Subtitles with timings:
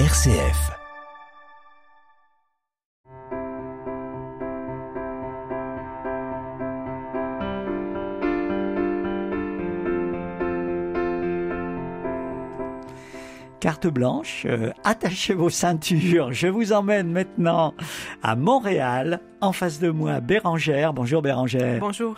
[0.00, 0.72] RCF.
[13.60, 16.32] Carte blanche, euh, attachez vos ceintures.
[16.32, 17.72] Je vous emmène maintenant
[18.24, 19.20] à Montréal.
[19.40, 20.92] En face de moi, Bérangère.
[20.92, 21.78] Bonjour Bérangère.
[21.78, 22.16] Bonjour.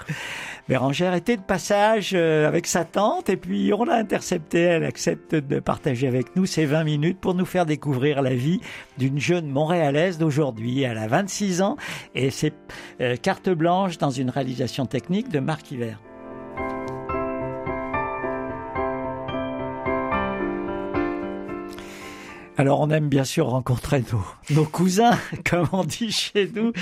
[0.68, 4.62] Bérangère était de passage euh, avec sa tante et puis on l'a interceptée.
[4.62, 8.60] Elle accepte de partager avec nous ces 20 minutes pour nous faire découvrir la vie
[8.98, 10.82] d'une jeune Montréalaise d'aujourd'hui.
[10.82, 11.76] Elle a 26 ans
[12.16, 12.54] et c'est
[13.00, 16.00] euh, carte blanche dans une réalisation technique de Marc Hiver.
[22.58, 26.72] Alors on aime bien sûr rencontrer nos, nos cousins, comme on dit chez nous,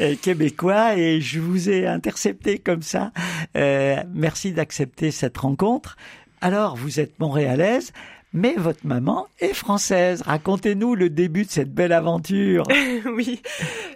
[0.00, 3.12] euh, québécois, et je vous ai intercepté comme ça.
[3.56, 5.96] Euh, merci d'accepter cette rencontre.
[6.42, 7.92] Alors vous êtes montréalaise,
[8.34, 10.22] mais votre maman est française.
[10.22, 12.64] Racontez-nous le début de cette belle aventure.
[13.06, 13.40] oui,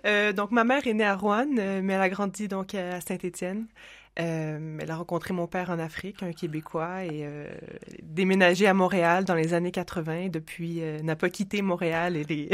[0.05, 3.01] euh, donc ma mère est née à Rouen, euh, mais elle a grandi donc à
[3.01, 3.67] Saint-Étienne.
[4.19, 7.47] Euh, elle a rencontré mon père en Afrique, un Québécois, et euh,
[8.03, 10.29] déménagé à Montréal dans les années 80.
[10.29, 12.17] Depuis, euh, n'a pas quitté Montréal.
[12.17, 12.49] Et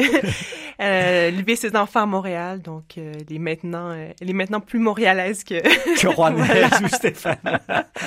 [0.78, 4.58] elle élevé ses enfants à Montréal, donc euh, elle est maintenant, euh, elle est maintenant
[4.58, 5.60] plus montréalaise que
[6.00, 7.36] que Rouennaise ou Stéphane.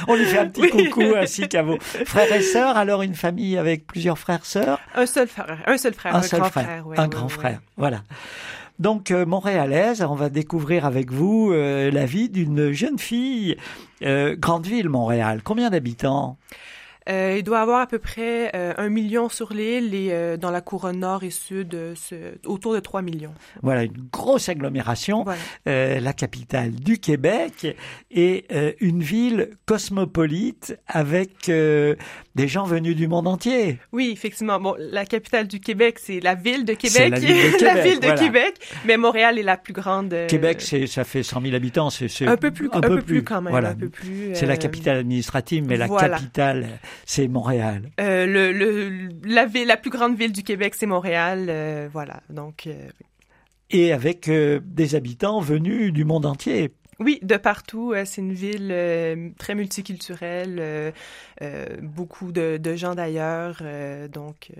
[0.10, 0.90] On lui fait un petit Oui.
[0.90, 2.76] coucou ainsi qu'à vos frères et sœurs.
[2.76, 4.80] Alors une famille avec plusieurs frères sœurs?
[4.96, 7.28] un seul frère, un seul frère, un, seul grand frère, frère, ouais, un ouais, grand
[7.28, 7.30] ouais.
[7.30, 7.62] frère.
[7.78, 8.02] Voilà.
[8.80, 13.58] Donc euh, montréalaise, on va découvrir avec vous euh, la vie d'une jeune fille.
[14.04, 15.42] Euh, grande ville, Montréal.
[15.44, 16.38] Combien d'habitants?
[17.08, 20.62] Il doit avoir à peu près euh, un million sur l'île et euh, dans la
[20.62, 23.34] couronne nord et sud, euh, ce- autour de 3 millions.
[23.62, 25.40] Voilà, une grosse agglomération, Voilà.
[25.68, 27.68] euh, la capitale du Québec
[28.12, 31.96] et euh, une ville cosmopolite avec euh,
[32.36, 33.80] des gens venus du monde entier.
[33.92, 34.60] Oui, effectivement.
[34.60, 37.10] Bon, la capitale du Québec, c'est la ville de Québec.
[37.12, 38.22] La ville de La Québec, ville de voilà.
[38.22, 38.56] Québec.
[38.86, 40.14] Mais Montréal est la plus grande.
[40.14, 43.24] euh, Québec, c'est ça fait 100 000 habitants, c'est un peu plus, un, peu plus
[43.24, 43.76] quand même, Voilà.
[44.34, 46.10] C'est la euh, capitale administrative, mais la voilà.
[46.18, 46.68] capitale,
[47.06, 47.90] c'est Montréal.
[48.00, 51.48] euh, le, le, la ville, la plus grande ville du Québec, c'est Montréal.
[51.50, 52.22] euh, voilà.
[52.30, 52.88] Donc, euh,
[53.72, 56.72] Et avec des habitants venus du monde entier.
[57.00, 57.94] oui, de partout.
[58.06, 60.58] c'est une ville euh, très multiculturelle.
[60.60, 60.92] euh,
[61.42, 63.62] euh, beaucoup de, de gens d'ailleurs.
[64.12, 64.52] donc,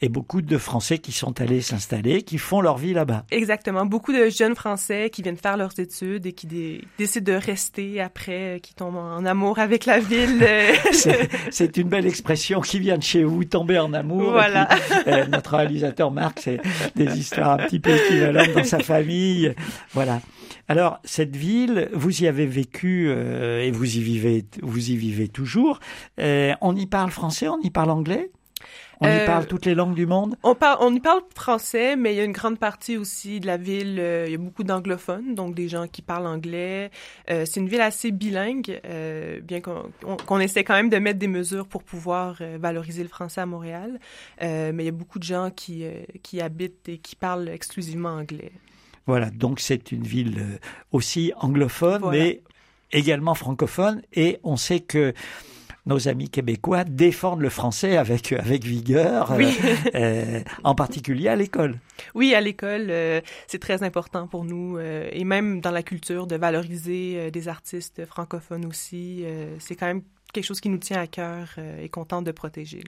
[0.00, 3.24] Et beaucoup de Français qui sont allés s'installer, qui font leur vie là-bas.
[3.32, 3.84] Exactement.
[3.84, 8.00] Beaucoup de jeunes Français qui viennent faire leurs études et qui dé- décident de rester
[8.00, 10.46] après, euh, qui tombent en amour avec la ville.
[11.50, 14.30] C'est une belle expression qui vient de chez vous, tomber en amour.
[14.30, 14.66] Voilà.
[14.66, 16.60] Puis, euh, notre réalisateur Marc, c'est
[16.94, 19.52] des histoires un petit peu équivalentes dans sa famille.
[19.92, 20.20] Voilà.
[20.68, 25.28] Alors, cette ville, vous y avez vécu euh, et vous y vivez, vous y vivez
[25.28, 25.80] toujours.
[26.20, 28.30] Euh, on y parle français, on y parle anglais?
[29.00, 30.34] On y Euh, parle toutes les langues du monde?
[30.42, 33.46] On, parle, on y parle français, mais il y a une grande partie aussi de
[33.46, 36.90] la ville, euh, il y a beaucoup d'anglophones, donc des gens qui parlent anglais.
[37.30, 40.96] Euh, c'est une ville assez bilingue, euh, bien qu'on on- qu'on essaie quand même de
[40.98, 44.00] mettre des mesures pour pouvoir valoriser le français à Montréal.
[44.42, 45.84] Euh, mais il y a beaucoup de gens qui,
[46.24, 48.50] qui habitent et qui parlent exclusivement anglais.
[49.06, 50.58] Voilà, donc c'est une ville
[50.92, 52.18] aussi anglophone, Voilà.
[52.18, 52.42] mais
[52.90, 54.02] également francophone.
[54.12, 55.14] Et on sait que
[55.88, 59.56] nos amis québécois défendent le français avec, avec vigueur, Oui.
[59.64, 61.78] euh, euh, en particulier à l'école.
[62.14, 66.26] Oui, à l'école, euh, c'est très important pour nous, euh, et même dans la culture,
[66.26, 69.22] de valoriser euh, des artistes francophones aussi.
[69.24, 72.24] euh, c'est quand même quelque chose qui nous tient à cœur euh, et qu'on tente
[72.24, 72.84] de protéger.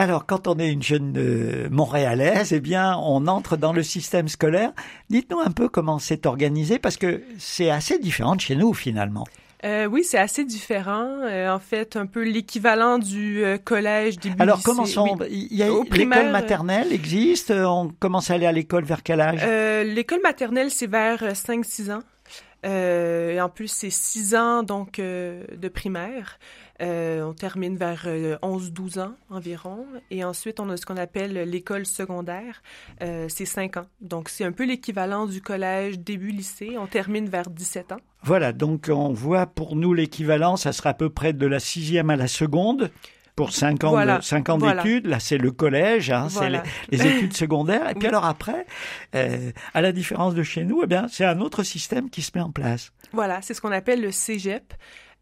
[0.00, 4.28] Alors, quand on est une jeune euh, Montréalaise, eh bien, on entre dans le système
[4.28, 4.70] scolaire.
[5.10, 9.26] Dites-nous un peu comment c'est organisé, parce que c'est assez différent de chez nous, finalement.
[9.64, 11.08] Euh, oui, c'est assez différent.
[11.22, 14.66] Euh, en fait, un peu l'équivalent du euh, collège, début Alors, lycée.
[14.70, 15.16] commençons.
[15.20, 15.48] Oui.
[15.50, 17.50] L'école primaire, maternelle existe.
[17.50, 19.40] euh, On commence à aller à l'école vers quel âge?
[19.42, 22.02] Euh, L'école maternelle, c'est vers euh, 5-6 ans.
[22.68, 26.38] Euh, et en plus, c'est 6 ans donc euh, de primaire.
[26.80, 29.86] Euh, on termine vers euh, 11-12 ans environ.
[30.10, 32.62] Et ensuite, on a ce qu'on appelle l'école secondaire.
[33.00, 33.86] C'est 5 ans.
[34.00, 36.76] Donc, c'est un peu l'équivalent du collège début lycée.
[36.78, 38.00] On termine vers 17 ans.
[38.22, 42.10] Voilà, donc on voit pour nous l'équivalent, ça sera à peu près de la sixième
[42.10, 42.90] à la seconde.
[43.38, 44.82] Pour cinq ans Voilà, de- cinq ans voilà.
[44.82, 46.64] d'études, là c'est le collège, hein, Voilà.
[46.90, 47.88] c'est les, les études secondaires.
[47.88, 48.06] Et puis Oui.
[48.08, 48.66] alors après,
[49.14, 52.32] euh, à la différence de chez nous, eh bien c'est un autre système qui se
[52.34, 52.90] met en place.
[53.12, 54.74] Voilà, c'est ce qu'on appelle le cégep.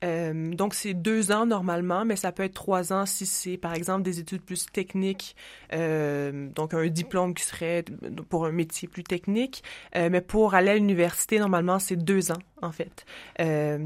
[0.05, 3.75] Euh, donc, c'est deux ans normalement, mais ça peut être trois ans si c'est, par
[3.75, 5.37] exemple, des études plus techniques,
[5.73, 7.85] euh, donc un diplôme qui serait
[8.29, 9.63] pour un métier plus technique.
[9.97, 13.07] Euh, mais pour aller à l'université, normalement, c'est deux ans, en fait.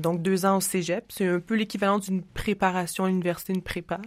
[0.00, 1.04] Donc, deux ans au cégep.
[1.10, 4.00] C'est un peu l'équivalent d'une préparation à l'université, une prépa.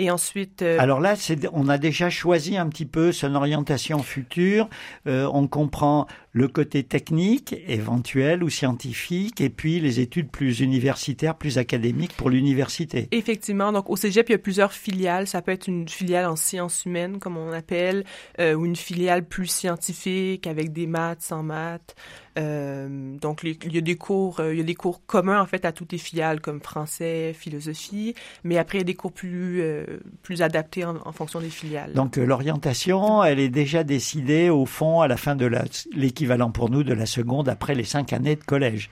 [0.00, 0.62] Et ensuite...
[0.62, 1.14] Alors là,
[1.52, 4.68] on a déjà choisi un petit peu son orientation future.
[5.06, 11.58] on comprend le côté technique, éventuel ou scientifique, et puis les études plus universitaires, plus
[11.58, 13.08] académiques pour l'université.
[13.10, 13.72] Effectivement.
[13.72, 15.26] Donc, au cégep, il y a plusieurs filiales.
[15.26, 18.04] Ça peut être une filiale en sciences humaines, comme on appelle,
[18.38, 21.94] euh, ou une filiale plus scientifique avec des maths, sans maths.
[22.40, 22.88] Euh,
[23.18, 25.64] donc, il y a des cours, euh, il y a des cours communs en fait
[25.64, 28.14] à toutes les filiales comme français, philosophie,
[28.44, 29.84] mais après il y a des cours plus euh,
[30.22, 31.92] plus adaptés en, en, fonction des filiales.
[31.92, 35.50] Donc l'orientation, elle est déjà décidée au fond à la fin de
[35.94, 38.90] l'équivalent pour nous de la seconde après les cinq années de collège.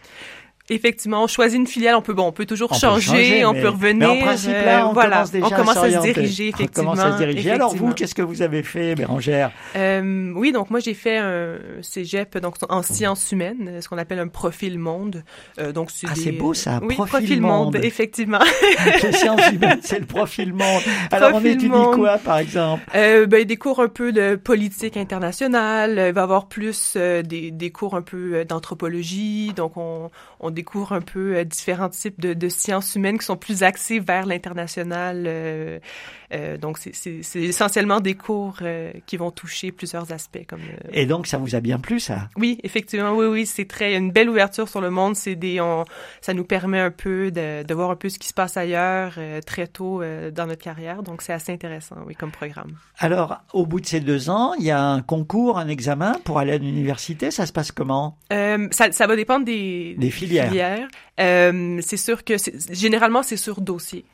[0.71, 4.09] Effectivement, on choisit une filiale, on peut bon, on peut toujours changer, on peut revenir.
[4.15, 6.91] Mais en principe, là, on voilà, commence déjà on commence à, se diriger, effectivement.
[6.91, 7.51] On commence à se diriger.
[7.51, 9.51] Alors vous, qu'est-ce que vous avez fait, Bérangère?
[9.77, 14.19] Euh, Oui, donc moi j'ai fait un cégep donc en sciences humaines, ce qu'on appelle
[14.19, 15.25] un profil monde.
[15.59, 17.77] Euh, donc c'est ah, c'est beau ça, oui, profil, profil monde.
[17.77, 18.41] effectivement.
[19.03, 20.83] Les sciences humaines, c'est le profil monde.
[21.11, 22.85] Alors on étudie quoi, par exemple?
[22.95, 25.93] Euh, ben, des cours un peu de politique internationale.
[26.09, 29.53] Il va y avoir plus euh, des, des cours un peu d'anthropologie.
[29.55, 30.11] Donc on,
[30.41, 34.01] on découvre un peu euh, différents types de, de, sciences humaines qui sont plus axées
[34.01, 35.27] vers l'international.
[36.33, 38.59] Euh, euh, donc, c'est essentiellement des cours
[39.07, 40.47] qui vont toucher plusieurs aspects.
[40.49, 40.61] Comme,
[40.93, 42.29] Et donc, ça vous a bien plu, ça?
[42.37, 45.17] Oui, effectivement, oui, oui, c'est très une belle ouverture sur le monde.
[45.17, 45.85] C'est des, on,
[46.21, 49.19] ça nous permet un peu de, de, voir un peu ce qui se passe ailleurs
[49.47, 50.03] très tôt
[50.33, 51.03] dans notre carrière.
[51.03, 52.77] Donc, c'est assez intéressant, oui, comme programme.
[52.99, 56.39] Alors, au bout de ces deux ans, il y a un concours, un examen pour
[56.39, 57.31] aller à l'université.
[57.31, 58.17] Ça se passe comment?
[58.31, 60.89] Ça, ça va dépendre des, des filière.
[61.21, 62.35] Euh, c'est sûr que
[62.71, 64.05] généralement c'est sur dossier.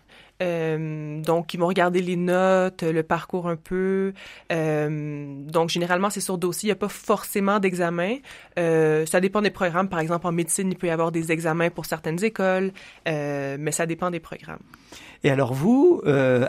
[0.43, 4.13] Euh, donc, ils vont regarder les notes, le parcours un peu.
[4.53, 6.69] Euh, donc, généralement, c'est sur dossier.
[6.69, 8.17] Il n'y a pas forcément d'examen.
[8.59, 9.89] Euh, ça dépend des programmes.
[9.89, 12.73] Par exemple, en médecine, il peut y avoir des examens pour certaines écoles,
[13.07, 14.63] mais ça dépend des programmes.
[15.23, 16.03] Et alors vous,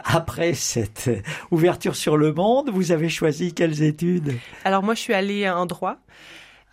[0.04, 1.10] après cette
[1.52, 4.34] ouverture sur le monde, vous avez choisi quelles études?
[4.64, 5.98] Alors moi, je suis allée en droit.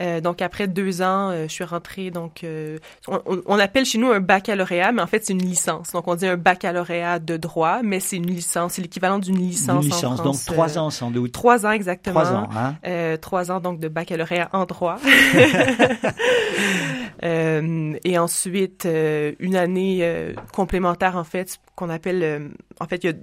[0.03, 2.11] Euh, donc après deux ans, euh, je suis rentrée.
[2.11, 5.93] Donc euh, on, appelle chez nous un baccalauréat, mais en fait c'est une licence.
[5.93, 8.75] Donc on dit un baccalauréat de droit, mais c'est une licence.
[8.75, 9.85] C'est l'équivalent d'une licence.
[9.85, 11.33] Une licence, en France, donc trois ans sans doute.
[11.33, 12.21] Trois ans exactement.
[12.21, 13.17] Trois ans, hein.
[13.21, 14.99] Trois ans donc de baccalauréat en droit.
[17.23, 18.89] et ensuite
[19.39, 22.51] une année complémentaire en fait qu'on appelle.
[22.81, 23.17] en fait il y a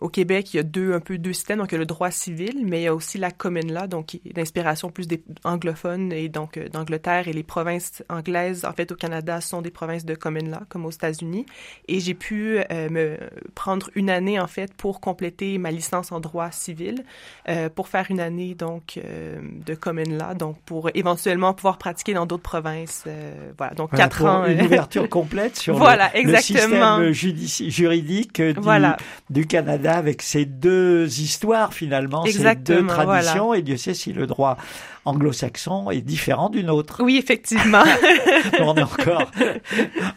[0.00, 1.58] au Québec, il y a deux, un peu deux systèmes.
[1.58, 3.86] Donc, il y a le droit civil, mais il y a aussi la commune law,
[3.86, 8.92] donc d'inspiration plus des anglophones et donc euh, d'Angleterre et les provinces anglaises, en fait,
[8.92, 11.46] au Canada, sont des provinces de common law, comme aux États-Unis.
[11.88, 13.16] Et j'ai pu euh, me
[13.54, 17.04] prendre une année, en fait, pour compléter ma licence en droit civil,
[17.48, 18.98] euh, pour faire une année, donc,
[19.66, 23.04] de common law, donc pour éventuellement pouvoir pratiquer dans d'autres provinces.
[23.56, 24.46] voilà, donc quatre ans.
[24.46, 26.98] Une ouverture complète sur voilà, le, exactement.
[26.98, 28.96] le système juridique du, voilà.
[29.30, 34.26] du Canada avec ces deux histoires finalement, ces deux traditions, et Dieu sait si le
[34.26, 34.56] droit
[35.04, 37.02] anglo-saxon est différent du nôtre.
[37.02, 37.82] Oui, effectivement.
[38.60, 39.30] on est encore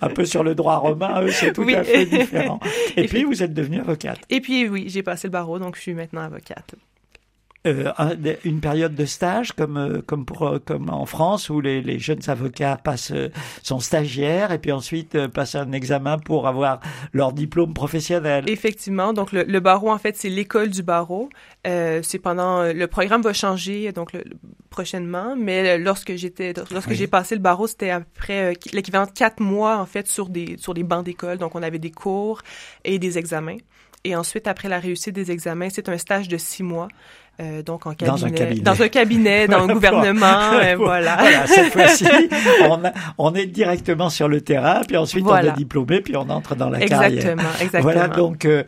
[0.02, 2.60] un peu sur le droit romain, eux c'est tout à fait différent.
[2.98, 4.20] Et puis vous êtes devenue avocate.
[4.30, 6.76] Et puis oui, j'ai passé le barreau, donc je suis maintenant avocate.
[7.68, 7.92] Euh,
[8.44, 12.00] une période de stage comme euh, comme pour euh, comme en France où les, les
[12.00, 13.14] jeunes avocats passent
[13.62, 16.80] son stagiaire et puis ensuite passent un examen pour avoir
[17.14, 18.46] leur diplôme professionnel.
[18.48, 21.30] Effectivement, donc le, barreau en fait c'est l'école du barreau.
[21.64, 24.18] c'est pendant le programme va changer donc
[24.72, 29.78] prochainement, mais lorsque j'étais lorsque j'ai passé le barreau c'était après l'équivalent de quatre mois
[29.78, 32.42] en fait sur des sur des bancs d'école donc on avait des cours
[32.86, 33.58] et des examens.
[34.04, 36.88] Et ensuite, après la réussite des examens, c'est un stage de six mois
[37.40, 41.16] euh, donc en cabinet, dans un cabinet, dans un cabinet, dans le gouvernement, euh, voilà.
[41.18, 41.48] voilà.
[41.48, 42.06] Cette fois-ci,
[42.70, 42.82] on,
[43.18, 46.70] on, est directement sur le terrain, puis ensuite on est diplômé, puis on entre dans
[46.70, 47.62] la exactement, carrière.
[47.62, 47.82] Exactement.
[47.84, 48.64] Voilà donc euh,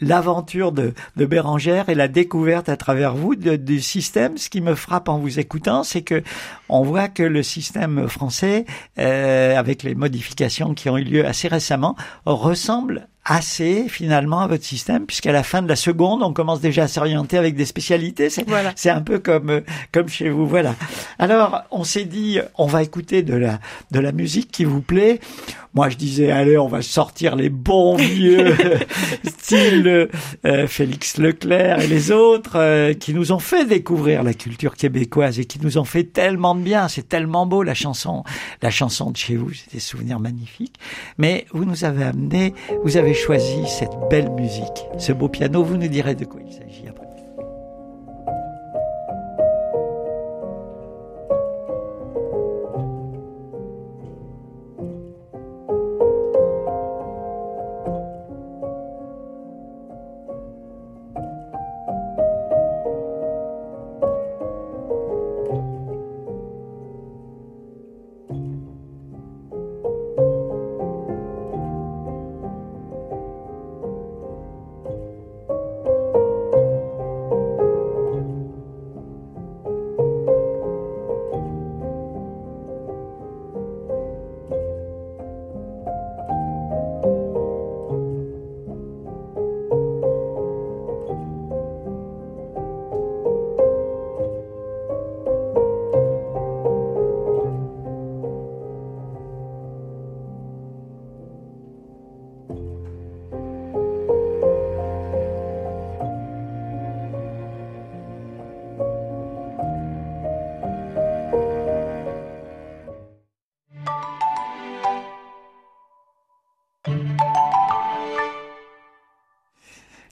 [0.00, 4.36] l'aventure de, de Bérangère et la découverte à travers vous de, du système.
[4.36, 6.22] Ce qui me frappe en vous écoutant, c'est que
[6.68, 8.66] on voit que le système français,
[8.98, 14.64] euh, avec les modifications qui ont eu lieu assez récemment, ressemble assez finalement à votre
[14.64, 18.30] système, puisqu'à la fin de la seconde, on commence déjà à s'orienter avec des spécialités.
[18.30, 18.72] C'est voilà.
[18.86, 19.60] un peu comme euh,
[19.92, 20.74] comme chez vous, voilà.
[21.18, 25.20] Alors, on s'est dit, on va écouter de la de la musique qui vous plaît.
[25.74, 28.56] Moi, je disais, allez, on va sortir les bons vieux,
[29.24, 30.08] style
[30.44, 35.38] euh, Félix Leclerc et les autres, euh, qui nous ont fait découvrir la culture québécoise
[35.38, 36.88] et qui nous ont fait tellement de bien.
[36.88, 38.24] C'est tellement beau la chanson,
[38.62, 39.52] la chanson de chez vous.
[39.52, 40.80] C'est des souvenirs magnifiques.
[41.18, 45.62] Mais vous nous avez amené, vous avez choisi cette belle musique, ce beau piano.
[45.62, 47.07] Vous nous direz de quoi il s'agit après.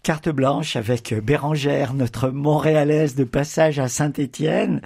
[0.07, 4.81] Carte blanche avec Bérangère, notre Montréalaise de passage à Saint-Étienne.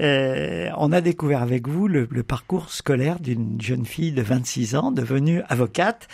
[0.00, 4.90] Euh, on a découvert avec vous le, parcours scolaire d'une jeune fille de 26 ans
[4.90, 6.08] devenue avocate.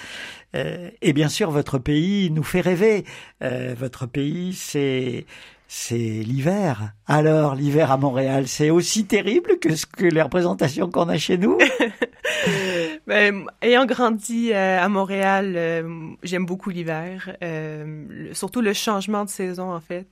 [0.55, 3.07] Euh, et bien sûr, votre pays nous fait rêver.
[3.43, 5.25] Euh, votre pays, c'est
[5.75, 6.93] c'est l'hiver.
[7.07, 11.39] Alors, l'hiver à Montréal, c'est aussi terrible que ce que les représentations qu'on a chez
[11.39, 11.57] nous?
[13.07, 19.31] Ben, Ayant grandi euh, à Montréal, euh, j'aime beaucoup l'hiver, euh, surtout le changement de
[19.31, 20.07] saison en fait.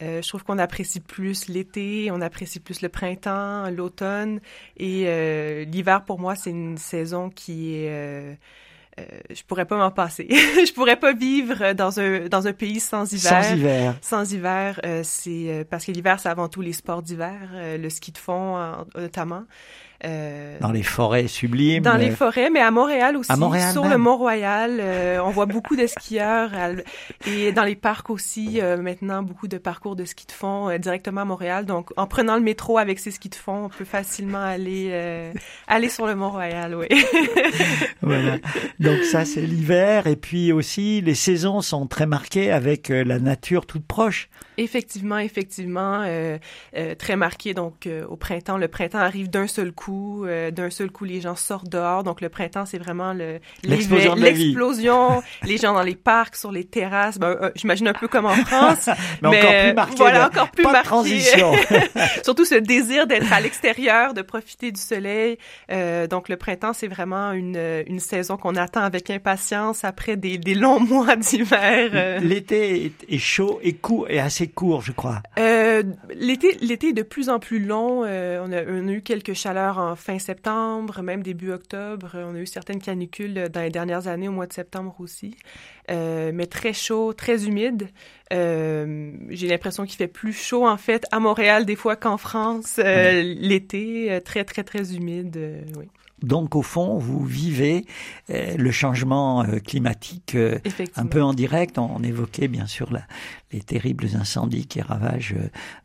[0.00, 4.40] je trouve qu'on apprécie plus l'été, on apprécie plus le printemps, l'automne,
[4.76, 8.38] et l'hiver pour moi c'est une saison qui est
[8.98, 10.26] euh, je pourrais pas m'en passer.
[10.30, 13.44] je pourrais pas vivre dans un dans un pays sans hiver.
[13.44, 13.94] Sans hiver.
[14.00, 17.88] Sans hiver, euh, c'est euh, parce que l'hiver c'est avant tout les sports d'hiver, le
[17.90, 18.56] ski de fond
[18.94, 19.44] notamment.
[20.04, 21.82] Euh, dans les forêts sublimes.
[21.82, 23.32] Dans les forêts, mais à Montréal aussi.
[23.32, 26.50] À Montréal sur le Mont-Royal, euh, on voit beaucoup de skieurs
[27.26, 28.60] et dans les parcs aussi.
[28.60, 31.64] Euh, maintenant, beaucoup de parcours de ski de fond directement à Montréal.
[31.64, 35.32] Donc, en prenant le métro avec ses skis de fond, on peut facilement aller
[35.66, 36.74] aller sur le Mont-Royal.
[36.74, 36.88] Oui.
[38.02, 38.36] voilà.
[38.78, 43.64] Donc ça, c'est l'hiver et puis aussi les saisons sont très marquées avec la nature
[43.64, 44.28] toute proche.
[44.58, 46.04] Effectivement, effectivement,
[46.98, 47.54] très marqué.
[47.54, 51.36] Donc, au printemps, le printemps arrive d'un seul coup euh, d'un seul coup, les gens
[51.36, 52.04] sortent dehors.
[52.04, 54.14] Donc, le printemps, c'est vraiment le, l'explosion.
[54.14, 57.18] l'explosion les gens dans les parcs, sur les terrasses.
[57.18, 58.88] Ben, euh, j'imagine un peu comme en France.
[59.22, 59.96] mais, encore plus marqué.
[59.96, 60.82] Voilà, encore plus marqué.
[60.82, 61.52] transition.
[62.24, 65.38] Surtout ce désir d'être à l'extérieur, de profiter du soleil.
[65.70, 70.38] Euh, donc, le printemps, c'est vraiment une, une saison qu'on attend avec impatience après des,
[70.38, 72.20] des longs mois d'hiver.
[72.20, 75.22] L'été est, chaud et court, et assez court, je crois.
[76.14, 78.00] L'été, l'été est de plus en plus long.
[78.00, 82.12] on, a, on a eu quelques chaleurs en fin septembre, même début octobre.
[82.14, 85.36] On a eu certaines canicules dans les dernières années, au mois de septembre aussi.
[85.90, 87.88] Euh, mais très chaud, très humide.
[88.32, 92.78] Euh, j'ai l'impression qu'il fait plus chaud, en fait, à Montréal des fois qu'en France.
[92.78, 95.38] Euh, l'été, très, très, très humide,
[95.76, 95.86] oui.
[96.22, 97.84] Donc au fond, vous vivez
[98.28, 100.36] le changement climatique
[100.96, 101.78] un peu en direct.
[101.78, 102.90] On, évoquait bien sûr
[103.52, 105.36] les terribles incendies qui ravagent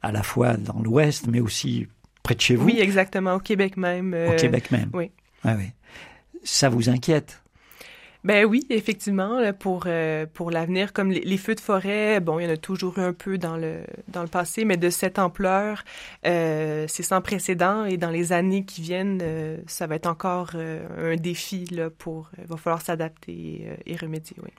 [0.02, 1.88] à la fois dans l'Ouest, mais aussi
[2.24, 4.16] près de chez vous Oui, exactement, au Québec même.
[4.30, 4.90] Au Québec même.
[4.94, 5.12] Oui.
[5.44, 5.72] Ah oui.
[6.44, 7.41] Ça vous inquiète?
[8.24, 12.48] Ben oui, effectivement, pour euh, pour l'avenir, comme les, feux de forêt, bon, il y
[12.48, 15.84] en a toujours eu un peu dans le dans le passé, mais de cette ampleur,
[16.26, 20.52] euh, c'est sans précédent et dans les années qui viennent, euh, ça va être encore
[20.56, 22.30] un défi là pour.
[22.38, 24.52] Il va falloir s'adapter et remédier, oui.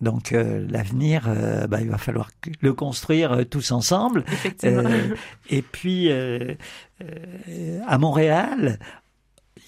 [0.00, 4.24] Donc euh, l'avenir, euh, bah, il va falloir le construire euh, tous ensemble.
[4.28, 4.90] Effectivement.
[5.50, 6.10] et puis
[7.86, 8.78] à Montréal,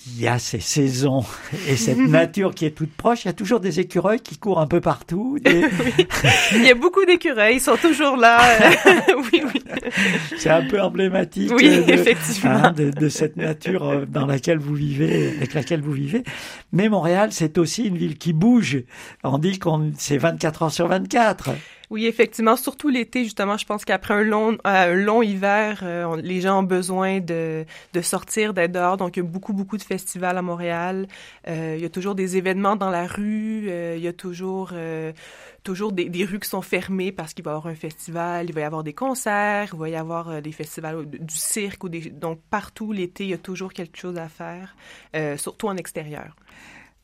[0.07, 1.25] il y a ces saisons
[1.69, 3.25] et cette nature qui est toute proche.
[3.25, 5.39] Il y a toujours des écureuils qui courent un peu partout.
[5.45, 8.41] Il y a beaucoup d'écureuils, ils sont toujours là.
[9.33, 9.63] oui, oui.
[10.39, 12.51] C'est un peu emblématique oui, de, effectivement.
[12.51, 16.23] Hein, de, cette nature euh, dans laquelle vous vivez, avec laquelle vous vivez.
[16.73, 18.85] Mais Montréal, c'est aussi une ville qui bouge.
[19.25, 21.51] On dit qu'on c'est 24 heures sur 24.
[21.89, 26.17] Oui, effectivement, surtout l'été, justement, je pense qu'après un long, euh, un long hiver, euh,
[26.21, 28.97] les gens ont besoin de, de sortir, d'être dehors.
[28.97, 31.07] Donc, il y a beaucoup, beaucoup de festivals à Montréal.
[31.47, 33.69] Euh, il y a toujours des événements dans la rue.
[33.69, 34.73] il y a toujours,
[35.63, 38.55] toujours des, des, rues qui sont fermées parce qu'il va y avoir un festival, il
[38.55, 41.85] va y avoir des concerts, il va y avoir des festivals du cirque.
[41.85, 44.75] Ou des, donc, partout l'été, il y a toujours quelque chose à faire,
[45.37, 46.35] surtout en extérieur.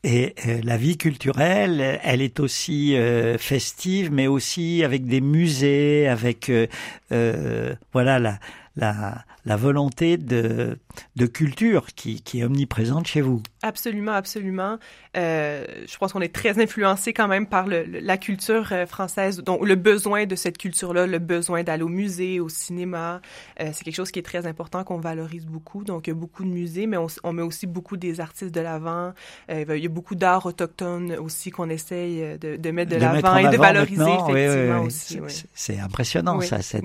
[0.03, 6.09] Et euh, la vie culturelle, elle est aussi euh, festive, mais aussi avec des musées,
[6.09, 8.39] avec euh, voilà la,
[8.75, 10.77] la, la volonté de,
[11.15, 13.41] de culture qui, qui est omniprésente chez vous.
[13.61, 14.77] Absolument, absolument.
[15.17, 19.41] Euh, je pense qu'on est très influencé quand même par le, la culture euh, française,
[19.41, 23.21] donc le besoin de cette culture-là, le besoin d'aller au musée, au cinéma.
[23.59, 25.83] Euh, c'est quelque chose qui est très important, qu'on valorise beaucoup.
[25.83, 28.53] Donc, il y a beaucoup de musées, mais on, on met aussi beaucoup des artistes
[28.53, 29.13] de l'avant.
[29.49, 33.37] Euh, il y a beaucoup d'art autochtone aussi qu'on essaye de, de, mettre de, l'avant
[33.37, 35.19] et de valoriser, effectivement, aussi.
[35.53, 36.83] C'est impressionnant, ça, cette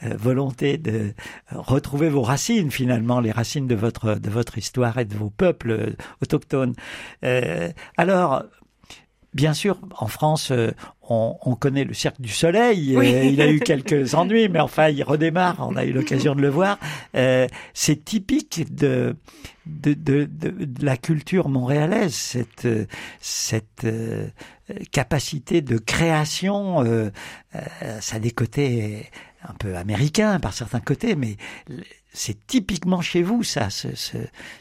[0.00, 1.12] volonté de
[1.72, 5.94] retrouver vos racines, finalement, les racines de votre, de votre histoire et de vos peuples
[6.20, 6.74] autochtone.
[7.24, 8.44] Euh, alors,
[9.34, 10.72] Bien sûr, en France, euh,
[11.08, 12.96] on, connaît le Cirque du Soleil.
[12.96, 15.56] Euh, il a eu quelques ennuis, mais enfin, il redémarre.
[15.60, 16.78] On a eu l'occasion de le voir.
[17.74, 19.16] c'est typique de
[19.64, 22.68] de, de, de la culture montréalaise, cette
[23.20, 23.86] cette
[24.90, 26.84] capacité de création.
[28.00, 29.10] ça a des côtés
[29.48, 31.36] un peu américains par certains côtés, mais
[32.12, 33.88] c'est typiquement chez vous, ça, ce,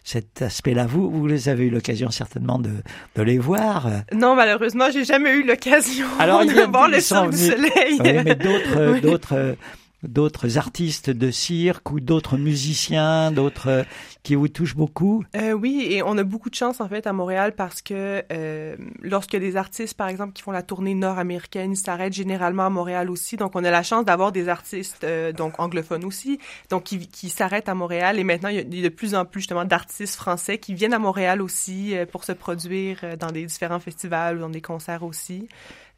[0.03, 0.85] cet aspect-là.
[0.85, 2.71] Vous, vous avez eu l'occasion certainement de,
[3.15, 3.89] de, les voir.
[4.13, 7.99] Non, malheureusement, j'ai jamais eu l'occasion de voir le du soleil.
[7.99, 9.55] Oui, mais d'autres, d'autres
[10.03, 13.83] d'autres artistes de cirque ou d'autres musiciens, d'autres euh,
[14.23, 15.23] qui vous touchent beaucoup?
[15.35, 18.75] Euh, Oui, et on a beaucoup de chance en fait à Montréal parce que euh,
[19.01, 23.37] lorsque des artistes, par exemple, qui font la tournée nord-américaine, s'arrêtent généralement à Montréal aussi.
[23.37, 25.05] Donc, on a la chance d'avoir des artistes
[25.35, 26.39] donc anglophones aussi,
[26.69, 28.19] donc qui, qui s'arrêtent à Montréal.
[28.19, 30.99] Et maintenant, il y a de plus en plus justement d'artistes français qui viennent à
[30.99, 35.47] Montréal aussi pour se produire dans des différents festivals ou dans des concerts aussi.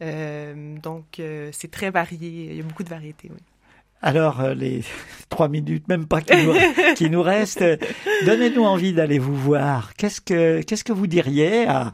[0.02, 2.48] donc, c'est très varié.
[2.52, 3.30] Il y a beaucoup de variétés.
[3.32, 3.40] Oui.
[4.04, 4.84] Alors, euh, les
[5.30, 6.54] trois minutes, même pas qui nous,
[6.96, 7.64] qui nous restent,
[8.26, 9.94] donnez-nous envie d'aller vous voir.
[9.96, 11.92] Qu'est-ce que, qu'est-ce que vous diriez à,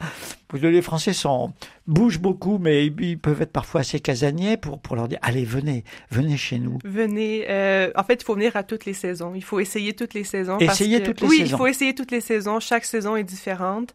[0.57, 1.53] les Français sont,
[1.87, 5.83] bougent beaucoup, mais ils peuvent être parfois assez casaniers pour, pour leur dire, allez, venez,
[6.11, 6.79] venez chez nous.
[6.83, 7.45] Venez.
[7.49, 9.33] Euh, en fait, il faut venir à toutes les saisons.
[9.35, 10.57] Il faut essayer toutes les saisons.
[10.59, 11.45] Essayer toutes les oui, saisons.
[11.45, 12.59] Oui, il faut essayer toutes les saisons.
[12.59, 13.93] Chaque saison est différente.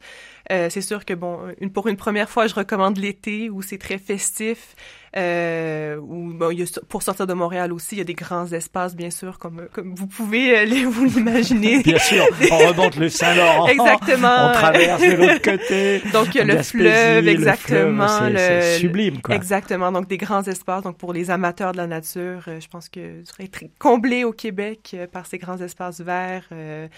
[0.52, 3.78] Euh, c'est sûr que, bon, une, pour une première fois, je recommande l'été où c'est
[3.78, 4.74] très festif.
[5.16, 8.14] Euh, où, bon, il y a, pour sortir de Montréal aussi, il y a des
[8.14, 11.82] grands espaces, bien sûr, comme, comme vous pouvez euh, vous l'imaginer.
[11.82, 13.66] bien sûr, on remonte le Saint-Laurent.
[13.68, 14.48] Exactement.
[14.50, 16.02] On traverse de l'autre côté.
[16.12, 18.08] Donc, le fleuve, exactement.
[18.34, 19.34] C'est sublime, quoi.
[19.34, 19.92] Exactement.
[19.92, 20.82] Donc, des grands espaces.
[20.82, 24.32] Donc, pour les amateurs de la nature, euh, je pense que vous serez comblé au
[24.32, 26.88] Québec euh, par ces grands espaces verts, euh,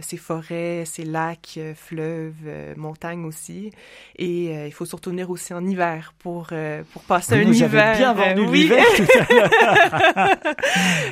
[0.00, 2.34] ces forêts, ces lacs, fleuves,
[2.76, 3.70] montagnes aussi.
[4.16, 6.48] Et il faut surtout venir aussi en hiver pour,
[6.92, 7.96] pour passer un hiver.
[7.96, 8.62] bien vendu oui.
[8.62, 8.84] l'hiver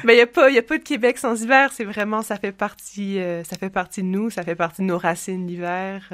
[0.04, 1.70] Mais il n'y a pas, a pas de Québec sans hiver.
[1.72, 4.98] C'est vraiment, ça fait partie, ça fait partie de nous, ça fait partie de nos
[4.98, 6.10] racines l'hiver.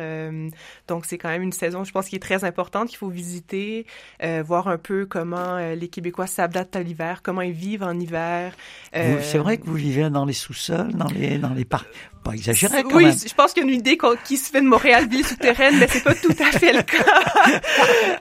[0.87, 3.87] donc, c'est quand même une saison, je pense, qui est très importante, qu'il faut visiter,
[4.23, 7.99] euh, voir un peu comment euh, les Québécois s'adaptent à l'hiver, comment ils vivent en
[7.99, 8.55] hiver.
[8.95, 9.19] Euh...
[9.23, 12.83] C'est vrai que vous vivez dans les sous-sols, dans les, dans les parcs pas exagéré
[12.83, 13.17] quand oui, même.
[13.27, 15.87] je pense qu'il y a une idée qui se fait de Montréal ville souterraine, mais
[15.89, 17.61] c'est pas tout à fait le cas.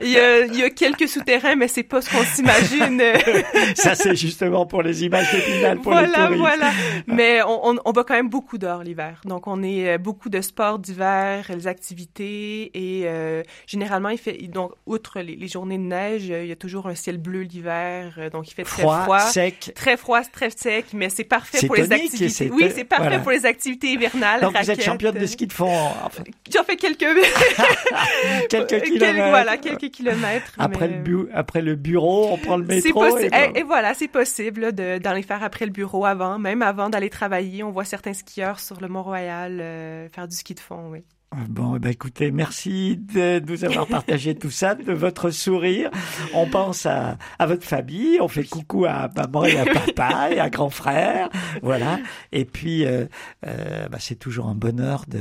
[0.00, 3.02] il, y a, il, y a, quelques souterrains, mais c'est pas ce qu'on s'imagine.
[3.74, 6.38] Ça c'est justement pour les images d'épinal pour voilà, les touristes.
[6.38, 6.70] Voilà,
[7.06, 9.20] Mais on, on, on, va quand même beaucoup dehors l'hiver.
[9.24, 14.36] Donc on est euh, beaucoup de sports d'hiver, les activités et euh, généralement il fait
[14.48, 18.14] donc outre les, les, journées de neige, il y a toujours un ciel bleu l'hiver,
[18.18, 21.66] euh, donc il fait très froid, froid, sec, très froid, très sec, mais c'est parfait
[21.66, 22.50] pour les activités.
[22.52, 23.18] Oui, c'est parfait voilà.
[23.20, 24.40] pour les activités hivernales.
[24.40, 24.66] Donc raquettes.
[24.66, 25.70] vous êtes championne de ski de fond.
[26.04, 26.22] Enfin.
[26.52, 26.98] J'en fais quelques
[28.50, 29.28] quelques kilomètres.
[29.28, 30.52] voilà, quelques kilomètres.
[30.58, 30.96] Après mais...
[30.96, 33.18] le bu après le bureau, on prend le métro.
[33.18, 36.62] Et, et, et, voilà, c'est possible de d'en les faire après le bureau, avant, même
[36.62, 37.62] avant d'aller travailler.
[37.62, 41.04] On voit certains skieurs sur le Mont-Royal euh, faire du ski de fond, oui.
[41.48, 45.90] Bon, ben écoutez, merci de nous avoir partagé tout ça, de votre sourire.
[46.32, 49.64] On pense à, à votre famille, on fait coucou à maman et à
[49.96, 51.28] papa et à grand frère,
[51.62, 51.98] voilà.
[52.32, 53.04] Et puis, euh,
[53.46, 55.20] euh, bah, c'est toujours un bonheur de,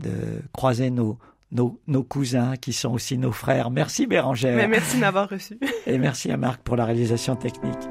[0.00, 1.18] de croiser nos,
[1.50, 3.70] nos, nos, cousins qui sont aussi nos frères.
[3.70, 4.56] Merci Bérangère.
[4.56, 5.58] Mais merci de m'avoir reçu.
[5.86, 7.88] Et merci à Marc pour la réalisation technique.